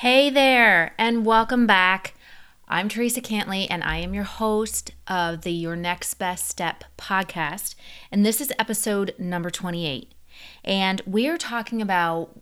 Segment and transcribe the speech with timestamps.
[0.00, 2.12] Hey there, and welcome back.
[2.68, 7.74] I'm Teresa Cantley, and I am your host of the Your Next Best Step podcast.
[8.12, 10.12] And this is episode number 28.
[10.62, 12.38] And we are talking about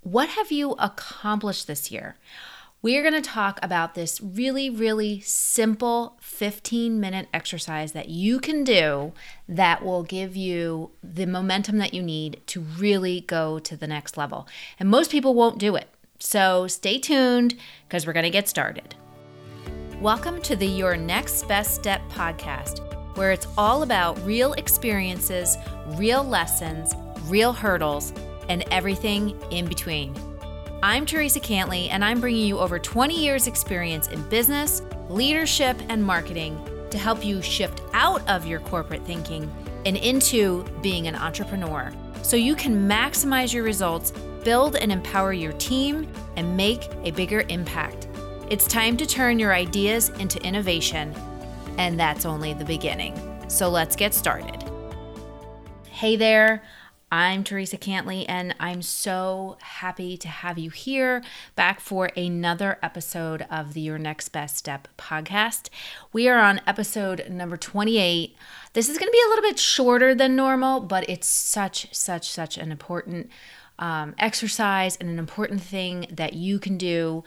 [0.00, 2.16] what have you accomplished this year?
[2.80, 8.40] We are going to talk about this really, really simple 15 minute exercise that you
[8.40, 9.12] can do
[9.46, 14.16] that will give you the momentum that you need to really go to the next
[14.16, 14.48] level.
[14.80, 15.90] And most people won't do it.
[16.24, 17.54] So stay tuned
[17.86, 18.94] because we're going to get started.
[20.00, 22.80] Welcome to the Your Next Best Step podcast,
[23.18, 25.58] where it's all about real experiences,
[25.98, 26.94] real lessons,
[27.26, 28.14] real hurdles,
[28.48, 30.14] and everything in between.
[30.82, 36.02] I'm Teresa Cantley, and I'm bringing you over 20 years' experience in business, leadership, and
[36.02, 39.52] marketing to help you shift out of your corporate thinking
[39.84, 45.52] and into being an entrepreneur so you can maximize your results build and empower your
[45.54, 48.06] team, and make a bigger impact.
[48.50, 51.14] It's time to turn your ideas into innovation,
[51.78, 53.18] and that's only the beginning.
[53.48, 54.62] So let's get started.
[55.88, 56.62] Hey there.
[57.12, 61.22] I'm Teresa Cantley, and I'm so happy to have you here
[61.54, 65.68] back for another episode of the Your Next Best Step podcast.
[66.12, 68.34] We are on episode number 28.
[68.72, 72.28] This is going to be a little bit shorter than normal, but it's such, such,
[72.28, 73.30] such an important
[73.78, 77.24] um, exercise and an important thing that you can do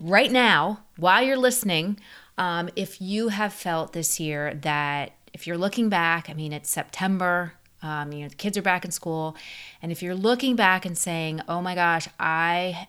[0.00, 1.98] right now while you're listening.
[2.36, 6.70] Um, if you have felt this year that if you're looking back, I mean, it's
[6.70, 9.36] September, um, you know, the kids are back in school,
[9.82, 12.88] and if you're looking back and saying, oh my gosh, I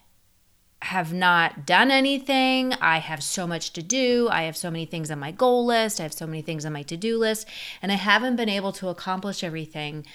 [0.82, 2.74] have not done anything.
[2.74, 4.30] I have so much to do.
[4.32, 6.00] I have so many things on my goal list.
[6.00, 7.48] I have so many things on my to do list,
[7.82, 10.06] and I haven't been able to accomplish everything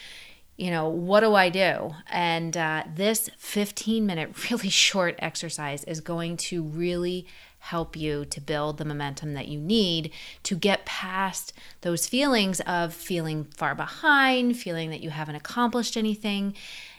[0.60, 1.94] you know, what do I do?
[2.10, 7.26] And uh, this 15 minute, really short exercise is going to really
[7.60, 12.92] help you to build the momentum that you need to get past those feelings of
[12.92, 16.54] feeling far behind, feeling that you haven't accomplished anything,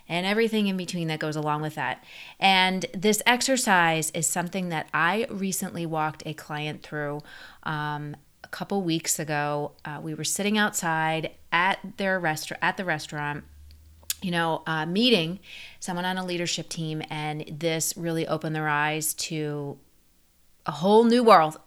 [0.10, 2.04] and everything in between that goes along with that.
[2.40, 7.22] And this exercise is something that I recently walked a client through.
[7.62, 12.86] Um, a couple weeks ago, uh, we were sitting outside at their restaurant at the
[12.86, 13.44] restaurant
[14.22, 15.40] you know, uh, meeting
[15.80, 19.80] someone on a leadership team, and this really opened their eyes to
[20.66, 21.58] a whole new world.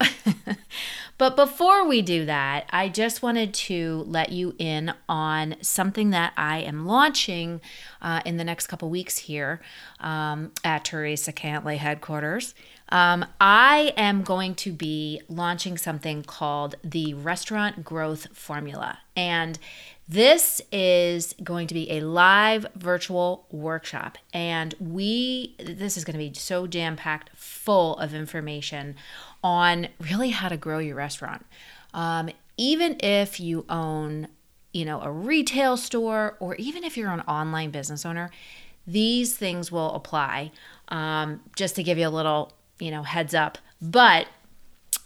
[1.19, 6.33] but before we do that, I just wanted to let you in on something that
[6.37, 7.61] I am launching
[8.01, 9.61] uh, in the next couple weeks here
[9.99, 12.55] um, at Teresa Cantley headquarters.
[12.95, 18.99] Um, I am going to be launching something called the Restaurant Growth Formula.
[19.17, 19.59] And
[20.09, 26.19] this is going to be a live virtual workshop, and we this is going to
[26.19, 28.95] be so jam packed, full of information
[29.43, 31.45] on really how to grow your restaurant.
[31.95, 34.29] Um, even if you own,
[34.73, 38.31] you know, a retail store, or even if you're an online business owner,
[38.87, 40.53] these things will apply.
[40.89, 43.59] Um, just to give you a little, you know, heads up.
[43.81, 44.27] But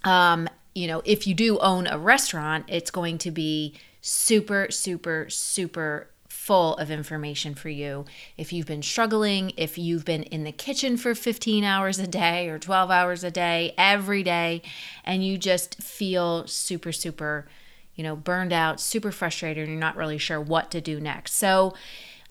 [0.05, 5.27] um, you know, if you do own a restaurant, it's going to be super, super,
[5.29, 8.06] super full of information for you.
[8.37, 12.49] If you've been struggling, if you've been in the kitchen for 15 hours a day
[12.49, 14.62] or 12 hours a day every day,
[15.05, 17.49] and you just feel super, super,
[17.97, 21.35] you know, burned out, super frustrated, and you're not really sure what to do next.
[21.35, 21.75] So,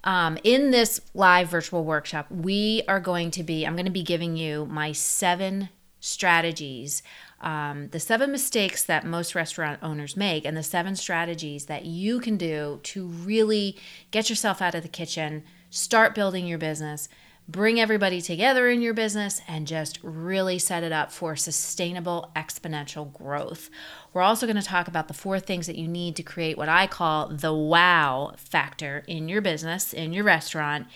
[0.03, 4.03] um, in this live virtual workshop, we are going to be, I'm going to be
[4.03, 5.69] giving you my seven
[5.99, 7.01] strategies
[7.39, 12.19] um, the seven mistakes that most restaurant owners make and the seven strategies that you
[12.19, 13.77] can do to really
[14.11, 17.07] get yourself out of the kitchen, start building your business,
[17.49, 23.11] bring everybody together in your business, and just really set it up for sustainable exponential
[23.13, 23.69] growth.
[24.13, 26.67] We're also going to talk about the four things that you need to create what
[26.67, 30.87] I call the wow factor in your business, in your restaurant,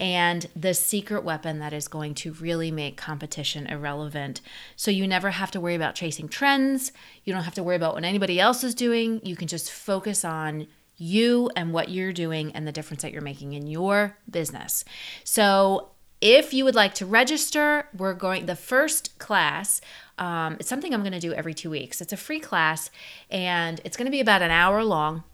[0.00, 4.40] and the secret weapon that is going to really make competition irrelevant.
[4.74, 6.90] So you never have to worry about chasing trends.
[7.22, 9.20] You don't have to worry about what anybody else is doing.
[9.22, 13.22] You can just focus on you and what you're doing and the difference that you're
[13.22, 14.84] making in your business.
[15.24, 19.80] So if you would like to register, we're going the first class.
[20.18, 22.00] Um, it's something I'm going to do every two weeks.
[22.00, 22.90] It's a free class,
[23.30, 25.24] and it's going to be about an hour long.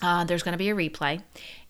[0.00, 1.22] Uh, there's going to be a replay,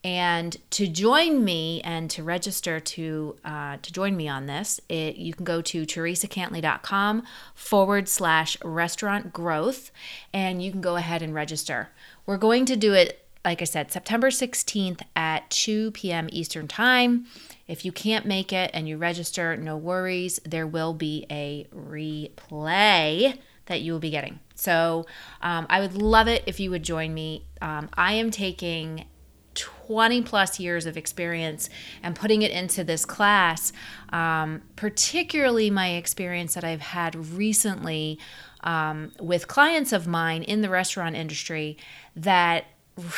[0.04, 5.16] and to join me and to register to uh, to join me on this, it,
[5.16, 7.22] you can go to teresacantley.com
[7.54, 9.90] forward slash restaurant growth,
[10.32, 11.88] and you can go ahead and register.
[12.26, 16.28] We're going to do it like I said, September 16th at 2 p.m.
[16.30, 17.24] Eastern Time.
[17.66, 20.38] If you can't make it and you register, no worries.
[20.44, 24.40] There will be a replay that you will be getting.
[24.54, 25.06] So
[25.40, 27.46] um, I would love it if you would join me.
[27.62, 29.06] Um, I am taking
[29.54, 31.70] 20 plus years of experience
[32.02, 33.72] and putting it into this class,
[34.10, 38.18] um, particularly my experience that I've had recently
[38.62, 41.78] um, with clients of mine in the restaurant industry
[42.14, 42.66] that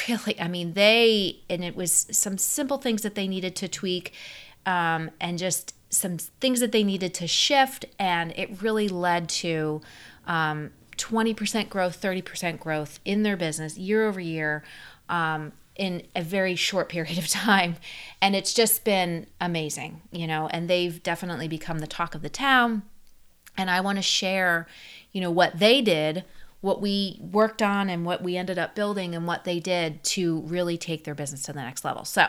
[0.09, 4.13] really, I mean, they, and it was some simple things that they needed to tweak
[4.67, 7.85] um, and just some things that they needed to shift.
[7.99, 9.81] And it really led to
[10.27, 14.63] um, 20% growth, 30% growth in their business year over year.
[15.09, 17.77] Um, in a very short period of time.
[18.21, 22.29] And it's just been amazing, you know, and they've definitely become the talk of the
[22.29, 22.83] town.
[23.57, 24.67] And I want to share,
[25.11, 26.25] you know, what they did
[26.61, 30.41] what we worked on and what we ended up building and what they did to
[30.43, 32.05] really take their business to the next level.
[32.05, 32.27] So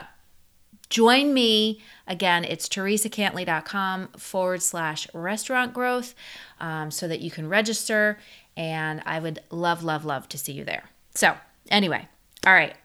[0.90, 2.46] join me again.
[2.46, 6.14] It's teresacantley.com forward slash restaurant growth
[6.60, 8.20] um, so that you can register.
[8.56, 10.84] And I would love, love, love to see you there.
[11.16, 11.36] So,
[11.70, 12.08] anyway,
[12.46, 12.76] all right,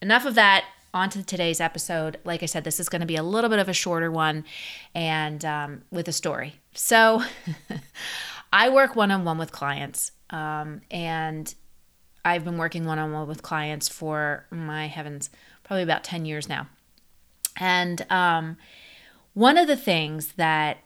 [0.00, 0.64] enough of that.
[0.94, 2.16] On to today's episode.
[2.24, 4.46] Like I said, this is going to be a little bit of a shorter one
[4.94, 6.54] and um, with a story.
[6.72, 7.22] So,
[8.52, 11.54] I work one on one with clients um, and
[12.24, 15.30] I've been working one on one with clients for my heavens,
[15.62, 16.68] probably about 10 years now.
[17.56, 18.56] And um,
[19.34, 20.78] one of the things that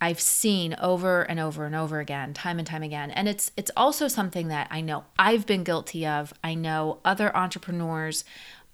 [0.00, 3.70] I've seen over and over and over again, time and time again, and it's it's
[3.76, 6.32] also something that I know I've been guilty of.
[6.44, 8.24] I know other entrepreneurs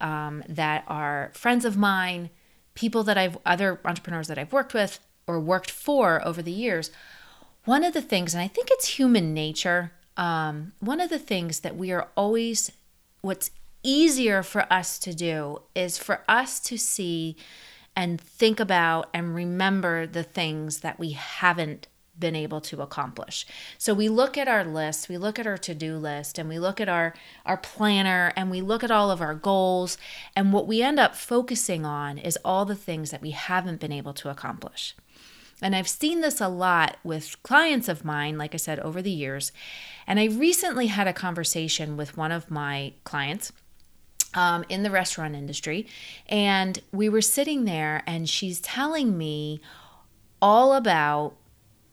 [0.02, 2.28] um, that are friends of mine,
[2.74, 6.90] people that I've other entrepreneurs that I've worked with or worked for over the years
[7.64, 11.60] one of the things, and I think it's human nature, um, one of the things
[11.60, 12.70] that we are always,
[13.20, 13.50] what's
[13.82, 17.36] easier for us to do is for us to see
[17.96, 21.86] and think about and remember the things that we haven't
[22.18, 23.46] been able to accomplish.
[23.76, 26.80] So we look at our list, we look at our to-do list and we look
[26.80, 27.14] at our
[27.44, 29.98] our planner and we look at all of our goals
[30.36, 33.92] and what we end up focusing on is all the things that we haven't been
[33.92, 34.94] able to accomplish.
[35.62, 39.10] And I've seen this a lot with clients of mine, like I said, over the
[39.10, 39.52] years.
[40.06, 43.52] And I recently had a conversation with one of my clients.
[44.36, 45.86] Um, in the restaurant industry.
[46.26, 49.60] And we were sitting there, and she's telling me
[50.42, 51.36] all about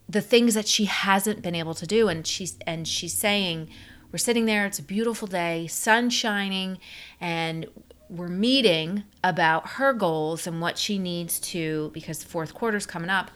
[0.10, 2.08] the things that she hasn't been able to do.
[2.08, 3.70] And she's and she's saying,
[4.12, 6.80] we're sitting there, it's a beautiful day, sun shining,
[7.20, 7.68] and
[8.12, 13.10] we're meeting about her goals and what she needs to because the fourth quarter's coming
[13.10, 13.32] up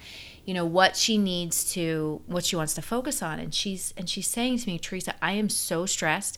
[0.45, 3.39] you know what she needs to what she wants to focus on.
[3.39, 6.38] And she's and she's saying to me teresa i am so stressed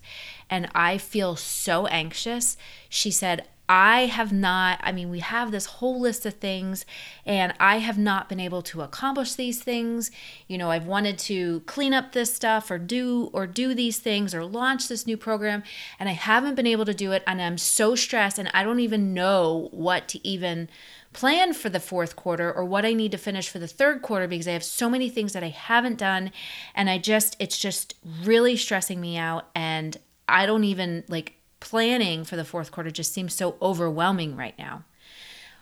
[0.50, 2.58] and i feel so anxious.
[2.90, 6.86] She said I have not, I mean, we have this whole list of things,
[7.26, 10.10] and I have not been able to accomplish these things.
[10.48, 14.34] You know, I've wanted to clean up this stuff or do or do these things
[14.34, 15.64] or launch this new program,
[16.00, 17.24] and I haven't been able to do it.
[17.28, 20.70] And I'm so stressed, and I don't even know what to even
[21.12, 24.28] plan for the fourth quarter or what I need to finish for the third quarter
[24.28, 26.32] because I have so many things that I haven't done.
[26.76, 29.48] And I just, it's just really stressing me out.
[29.56, 29.98] And
[30.30, 31.37] I don't even like
[31.68, 34.86] planning for the fourth quarter just seems so overwhelming right now.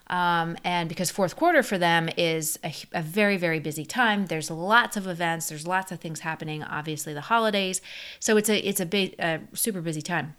[0.08, 4.28] Um, and because fourth quarter for them is a, a, very very busy time.
[4.28, 5.50] There's lots of events.
[5.50, 7.82] There's lots of things happening obviously the holidays.
[8.20, 10.36] So it's a it's a big a super busy time.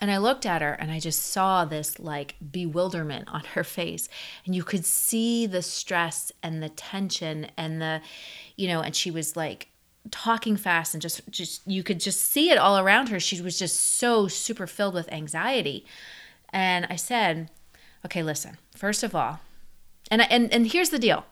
[0.00, 4.08] And i looked at her and i just saw this like bewilderment on her face.
[4.46, 8.00] And you could see the stress and the tension and the
[8.56, 9.68] you know and she was like
[10.10, 13.18] talking fast and just just you could just see it all around her.
[13.18, 15.84] She was just so super filled with anxiety.
[16.52, 17.50] And i said
[18.06, 19.40] okay listen first of all
[20.10, 21.24] and and and here's the deal.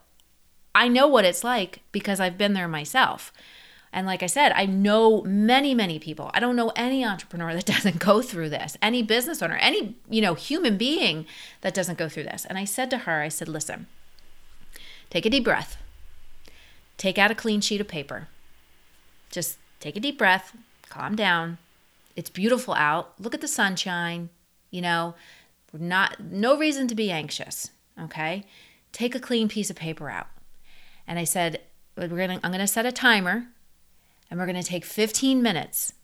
[0.74, 3.32] I know what it's like because i've been there myself.
[3.92, 6.30] And like i said i know many many people.
[6.32, 10.22] I don't know any entrepreneur that doesn't go through this any business owner any you
[10.22, 11.26] know human being
[11.60, 12.46] that doesn't go through this.
[12.46, 13.86] And i said to her i said listen
[15.10, 15.76] take a deep breath.
[16.96, 18.28] Take out a clean sheet of paper
[19.32, 20.56] just take a deep breath,
[20.88, 21.58] calm down.
[22.14, 23.14] It's beautiful out.
[23.18, 24.28] Look at the sunshine.
[24.70, 25.14] You know,
[25.72, 27.70] not no reason to be anxious,
[28.00, 28.44] okay?
[28.92, 30.28] Take a clean piece of paper out.
[31.06, 31.60] And I said,
[31.96, 33.46] we're going to I'm going to set a timer
[34.30, 35.94] and we're going to take 15 minutes.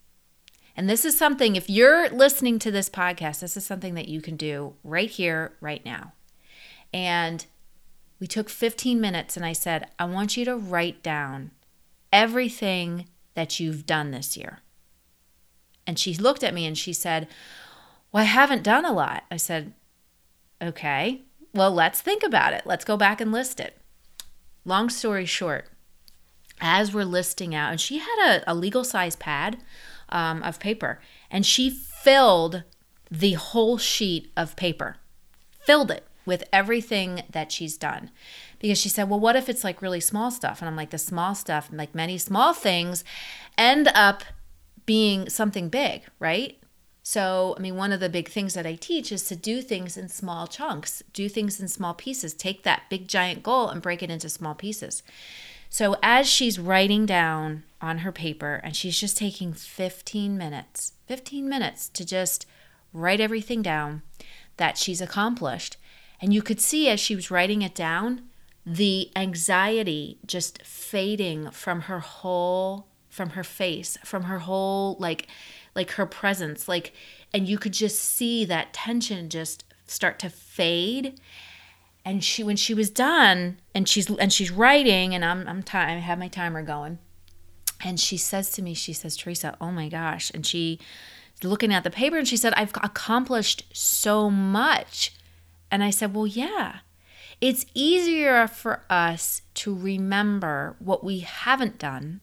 [0.76, 4.20] And this is something if you're listening to this podcast, this is something that you
[4.20, 6.12] can do right here right now.
[6.92, 7.44] And
[8.20, 11.50] we took 15 minutes and I said, I want you to write down
[12.12, 13.06] everything
[13.38, 14.58] that you've done this year?
[15.86, 17.28] And she looked at me and she said,
[18.10, 19.22] Well, I haven't done a lot.
[19.30, 19.74] I said,
[20.60, 21.22] Okay,
[21.54, 22.62] well, let's think about it.
[22.66, 23.80] Let's go back and list it.
[24.64, 25.68] Long story short,
[26.60, 29.58] as we're listing out, and she had a, a legal size pad
[30.08, 32.64] um, of paper, and she filled
[33.08, 34.96] the whole sheet of paper,
[35.60, 38.10] filled it with everything that she's done.
[38.58, 40.60] Because she said, Well, what if it's like really small stuff?
[40.60, 43.04] And I'm like, The small stuff, like many small things,
[43.56, 44.22] end up
[44.86, 46.58] being something big, right?
[47.02, 49.96] So, I mean, one of the big things that I teach is to do things
[49.96, 54.02] in small chunks, do things in small pieces, take that big giant goal and break
[54.02, 55.02] it into small pieces.
[55.70, 61.48] So, as she's writing down on her paper, and she's just taking 15 minutes, 15
[61.48, 62.44] minutes to just
[62.92, 64.02] write everything down
[64.56, 65.76] that she's accomplished.
[66.20, 68.22] And you could see as she was writing it down,
[68.64, 75.26] the anxiety just fading from her whole, from her face, from her whole, like,
[75.74, 76.92] like her presence, like,
[77.32, 81.20] and you could just see that tension just start to fade.
[82.04, 85.76] And she when she was done and she's and she's writing and I'm I'm t-
[85.76, 86.98] I have my timer going.
[87.84, 90.30] And she says to me she says Teresa oh my gosh.
[90.32, 90.78] And she
[91.42, 95.14] looking at the paper and she said I've accomplished so much.
[95.70, 96.78] And I said well yeah
[97.40, 102.20] it's easier for us to remember what we haven't done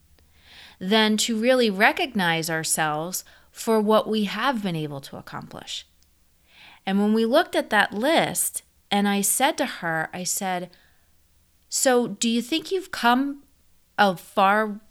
[0.80, 5.88] than to really recognize ourselves for what we have been able to accomplish.
[6.86, 10.70] And when we looked at that list, and I said to her, I said,
[11.70, 13.44] So do you think you've come
[13.98, 14.82] a far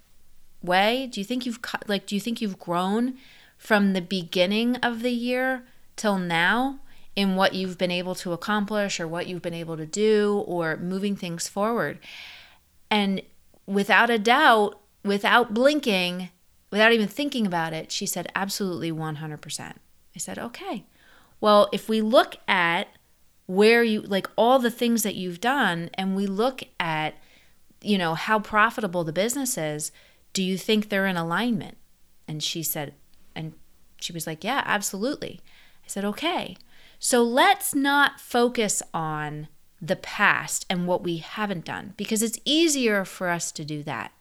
[0.63, 1.07] way?
[1.13, 3.19] Do you think you've, like, do you think you've grown
[3.59, 5.67] from the beginning of the year
[5.97, 6.81] till now
[7.17, 10.77] in what you've been able to accomplish or what you've been able to do or
[10.77, 11.99] moving things forward?
[12.91, 13.23] And
[13.67, 16.31] without a doubt, without blinking,
[16.71, 19.61] without even thinking about it, she said, absolutely 100%.
[19.61, 20.85] I said, okay.
[21.41, 22.89] Well, if we look at
[23.47, 27.15] where you, like all the things that you've done, and we look at,
[27.81, 29.93] you know, how profitable the business is,
[30.33, 31.77] do you think they're in alignment?
[32.27, 32.95] And she said,
[33.35, 33.53] and
[34.01, 35.41] she was like, yeah, absolutely.
[35.85, 36.57] I said, okay.
[37.05, 43.05] So let's not focus on the past and what we haven't done because it's easier
[43.05, 44.13] for us to do that.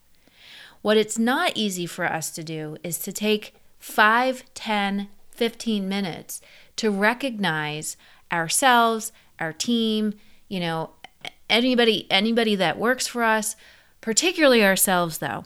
[0.82, 6.42] What it's not easy for us to do is to take 5, 10, 15 minutes
[6.76, 7.96] to recognize
[8.30, 10.12] ourselves, our team,
[10.48, 10.90] you know,
[11.48, 13.56] anybody anybody that works for us,
[14.02, 15.44] particularly ourselves though,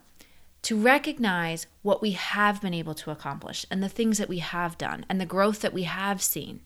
[0.62, 4.76] to recognize what we have been able to accomplish and the things that we have
[4.76, 6.62] done and the growth that we have seen.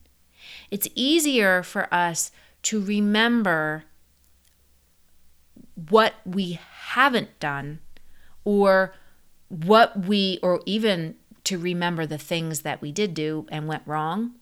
[0.71, 2.31] It's easier for us
[2.63, 3.83] to remember
[5.89, 7.79] what we haven't done
[8.43, 8.93] or
[9.49, 14.35] what we, or even to remember the things that we did do and went wrong,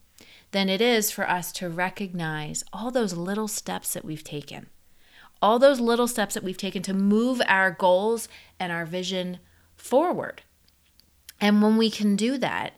[0.52, 4.68] than it is for us to recognize all those little steps that we've taken,
[5.42, 8.28] all those little steps that we've taken to move our goals
[8.60, 9.40] and our vision
[9.76, 10.44] forward.
[11.40, 12.74] And when we can do that,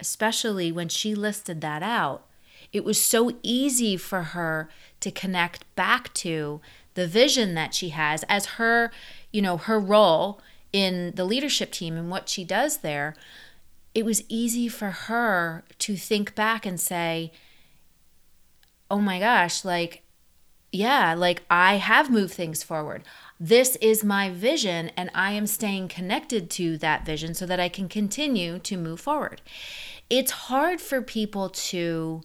[0.00, 2.26] especially when she listed that out,
[2.72, 4.68] it was so easy for her
[5.00, 6.60] to connect back to
[6.94, 8.90] the vision that she has as her,
[9.32, 10.40] you know, her role
[10.72, 13.14] in the leadership team and what she does there,
[13.94, 17.32] it was easy for her to think back and say,
[18.90, 20.02] oh my gosh, like,
[20.70, 23.02] yeah, like I have moved things forward.
[23.40, 27.68] This is my vision, and I am staying connected to that vision so that I
[27.68, 29.40] can continue to move forward.
[30.10, 32.22] It's hard for people to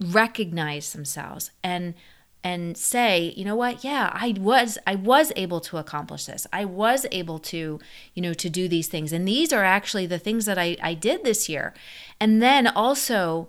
[0.00, 1.94] recognize themselves and
[2.42, 3.84] and say you know what?
[3.84, 6.46] Yeah i was i was able to accomplish this.
[6.52, 7.78] I was able to
[8.14, 9.12] you know to do these things.
[9.12, 11.74] And these are actually the things that i i did this year.
[12.20, 13.48] And then also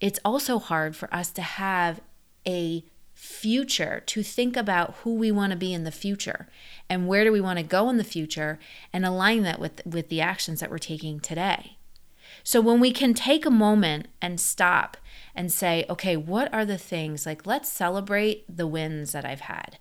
[0.00, 2.00] it's also hard for us to have
[2.46, 2.84] a
[3.14, 6.46] future to think about who we want to be in the future
[6.90, 8.58] and where do we want to go in the future
[8.92, 11.78] and align that with with the actions that we're taking today
[12.44, 14.98] so when we can take a moment and stop
[15.34, 19.78] and say, okay, what are the things like, let's celebrate the wins that I've had,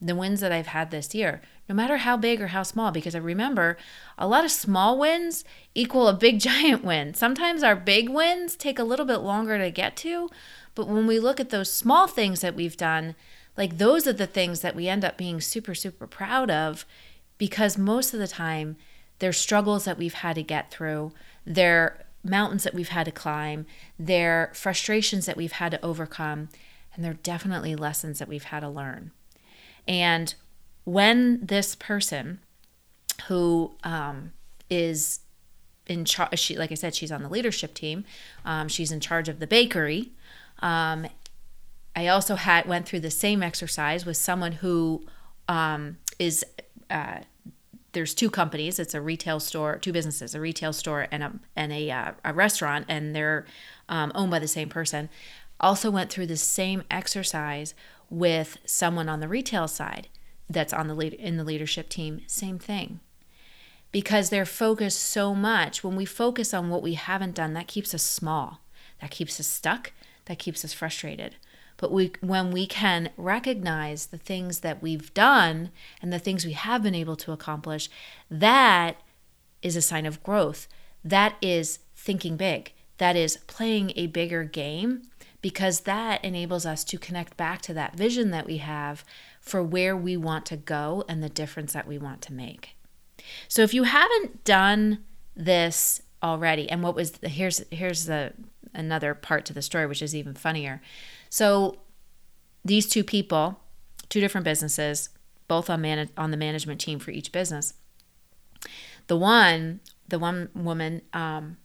[0.00, 2.92] the wins that I've had this year, no matter how big or how small.
[2.92, 3.76] Because I remember
[4.16, 7.14] a lot of small wins equal a big giant win.
[7.14, 10.30] Sometimes our big wins take a little bit longer to get to.
[10.76, 13.16] But when we look at those small things that we've done,
[13.56, 16.86] like those are the things that we end up being super, super proud of
[17.38, 18.76] because most of the time
[19.18, 21.12] they're struggles that we've had to get through.
[21.44, 23.66] They're mountains that we've had to climb,
[23.98, 26.48] they're frustrations that we've had to overcome,
[26.94, 29.12] and they're definitely lessons that we've had to learn.
[29.86, 30.34] And
[30.84, 32.40] when this person
[33.26, 34.32] who um,
[34.70, 35.20] is
[35.86, 36.38] in charge.
[36.38, 38.04] She, like I said, she's on the leadership team.
[38.44, 40.10] Um, she's in charge of the bakery.
[40.60, 41.06] Um,
[41.96, 45.04] I also had went through the same exercise with someone who
[45.48, 46.44] um, is.
[46.90, 47.18] Uh,
[47.92, 48.78] there's two companies.
[48.78, 52.32] It's a retail store, two businesses, a retail store and a and a, uh, a
[52.32, 53.46] restaurant, and they're
[53.88, 55.08] um, owned by the same person.
[55.60, 57.74] Also went through the same exercise
[58.10, 60.08] with someone on the retail side
[60.48, 62.22] that's on the lead in the leadership team.
[62.26, 63.00] Same thing
[63.92, 65.82] because they're focused so much.
[65.82, 68.60] When we focus on what we haven't done, that keeps us small,
[69.00, 69.92] that keeps us stuck,
[70.26, 71.36] that keeps us frustrated.
[71.78, 75.70] But we, when we can recognize the things that we've done
[76.02, 77.88] and the things we have been able to accomplish,
[78.30, 78.96] that
[79.62, 80.68] is a sign of growth.
[81.02, 82.72] That is thinking big.
[82.98, 85.02] That is playing a bigger game
[85.40, 89.04] because that enables us to connect back to that vision that we have
[89.40, 92.76] for where we want to go and the difference that we want to make.
[93.46, 95.04] So if you haven't done
[95.36, 98.32] this already, and what was the, here's here's the
[98.74, 100.82] another part to the story which is even funnier.
[101.28, 101.78] So
[102.64, 103.60] these two people,
[104.08, 105.10] two different businesses,
[105.46, 107.74] both on man- on the management team for each business.
[109.06, 111.56] The one, the one woman, um,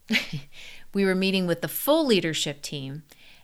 [0.93, 3.03] we were meeting with the full leadership team,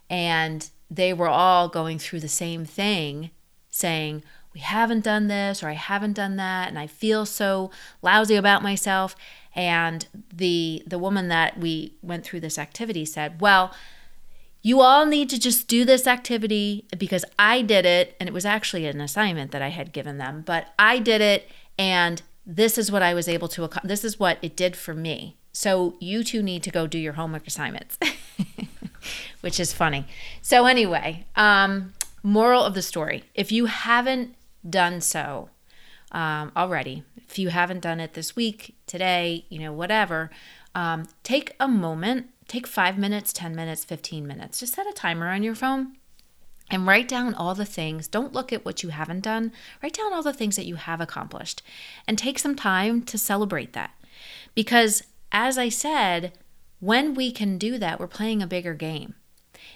[0.09, 3.31] and they were all going through the same thing,
[3.69, 4.23] saying,
[4.53, 7.69] we haven't done this or I haven't done that and I feel so
[8.01, 9.15] lousy about myself
[9.55, 13.73] and the the woman that we went through this activity said, "Well,
[14.61, 18.45] you all need to just do this activity because I did it and it was
[18.45, 22.91] actually an assignment that I had given them, but I did it and this is
[22.91, 23.89] what I was able to accomplish.
[23.89, 25.37] this is what it did for me.
[25.53, 27.97] So you two need to go do your homework assignments."
[29.41, 30.05] Which is funny.
[30.41, 33.23] So anyway, um moral of the story.
[33.33, 34.35] If you haven't
[34.67, 35.49] done so
[36.11, 40.29] um, already, if you haven't done it this week, today, you know, whatever,
[40.75, 44.59] um, take a moment, take five minutes, 10 minutes, 15 minutes.
[44.59, 45.95] Just set a timer on your phone
[46.69, 48.07] and write down all the things.
[48.07, 49.53] Don't look at what you haven't done.
[49.81, 51.61] Write down all the things that you have accomplished
[52.07, 53.91] and take some time to celebrate that.
[54.55, 56.33] Because as I said,
[56.79, 59.15] when we can do that, we're playing a bigger game.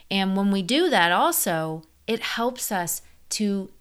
[0.09, 3.71] And when we do that, also, it helps us to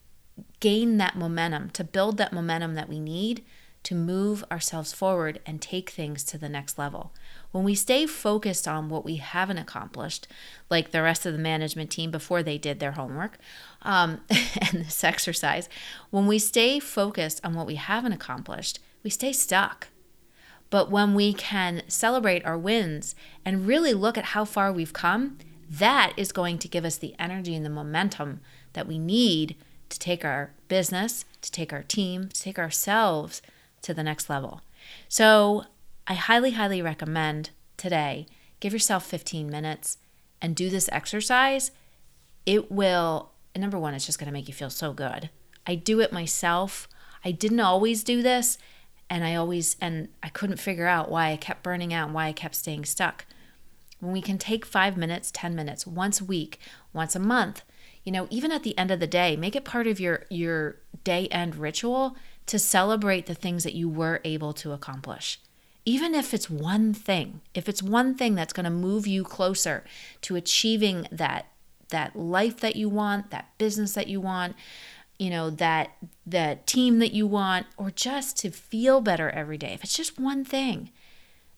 [0.61, 3.45] gain that momentum, to build that momentum that we need
[3.85, 7.13] to move ourselves forward and take things to the next level.
[7.51, 10.29] When we stay focused on what we haven't accomplished,
[10.71, 13.39] like the rest of the management team before they did their homework
[13.83, 15.69] um, and this exercise,
[16.11, 19.89] when we stay focused on what we haven't accomplished, we stay stuck.
[20.71, 23.15] But when we can celebrate our wins
[23.45, 25.37] and really look at how far we've come,
[25.69, 28.41] that is going to give us the energy and the momentum
[28.73, 29.57] that we need
[29.91, 33.43] to take our business, to take our team, to take ourselves
[33.83, 34.63] to the next level.
[35.09, 35.65] So
[36.07, 38.27] I highly, highly recommend today
[38.61, 39.99] give yourself 15 minutes
[40.41, 41.73] and do this exercise.
[42.47, 45.31] It will, number one, it's just going to make you feel so good.
[45.67, 46.89] I do it myself.
[47.25, 48.59] I didn't always do this,
[49.11, 52.27] and I always, and I couldn't figure out why I kept burning out and why
[52.27, 53.27] I kept staying stuck.
[53.99, 56.61] When we can take five minutes, 10 minutes, once a week,
[56.93, 57.63] once a month,
[58.05, 60.77] you know even at the end of the day make it part of your your
[61.05, 65.39] day end ritual to celebrate the things that you were able to accomplish
[65.85, 69.85] even if it's one thing if it's one thing that's going to move you closer
[70.21, 71.47] to achieving that
[71.89, 74.55] that life that you want that business that you want
[75.19, 75.91] you know that
[76.27, 80.19] that team that you want or just to feel better every day if it's just
[80.19, 80.91] one thing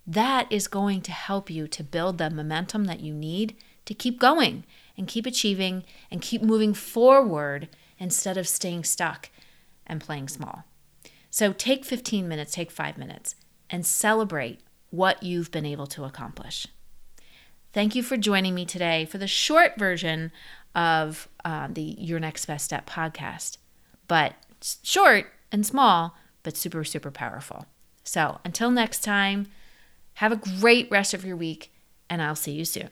[0.07, 4.19] that is going to help you to build the momentum that you need to keep
[4.19, 4.65] going
[4.97, 7.69] and keep achieving and keep moving forward
[7.99, 9.31] instead of staying stuck
[9.87, 10.65] and playing small.
[11.35, 13.35] So take 15 minutes, take five minutes,
[13.69, 16.69] and celebrate what you've been able to accomplish.
[17.73, 20.31] Thank you for joining me today for the short version
[20.77, 23.57] of uh, the Your Next Best Step podcast,
[24.07, 24.35] but
[24.85, 27.67] short and small, but super, super powerful.
[28.05, 29.49] So until next time,
[30.19, 31.73] have a great rest of your week,
[32.09, 32.91] and I'll see you soon.